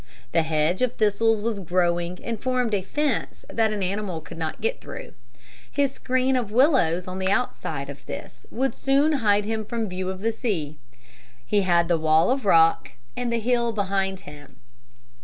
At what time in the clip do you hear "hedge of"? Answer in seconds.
0.41-0.95